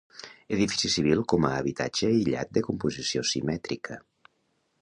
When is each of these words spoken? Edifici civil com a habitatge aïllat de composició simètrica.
Edifici 0.55 0.89
civil 0.93 1.21
com 1.33 1.45
a 1.49 1.51
habitatge 1.59 2.09
aïllat 2.13 2.53
de 2.59 2.67
composició 2.71 3.25
simètrica. 3.35 4.03